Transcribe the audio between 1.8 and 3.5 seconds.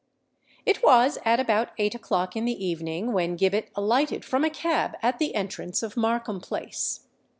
o'clock in the evening when